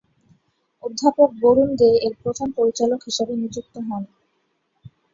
[0.83, 4.03] অধ্যাপক বরুণ দে এর প্রথম পরিচালক হিসাবে নিযুক্ত হন।